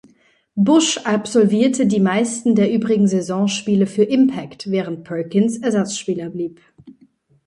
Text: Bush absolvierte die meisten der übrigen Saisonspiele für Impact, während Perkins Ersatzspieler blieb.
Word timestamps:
Bush 0.57 0.97
absolvierte 1.05 1.85
die 1.85 1.99
meisten 1.99 2.55
der 2.55 2.71
übrigen 2.73 3.07
Saisonspiele 3.07 3.85
für 3.85 4.01
Impact, 4.03 4.71
während 4.71 5.03
Perkins 5.03 5.59
Ersatzspieler 5.59 6.31
blieb. 6.31 6.59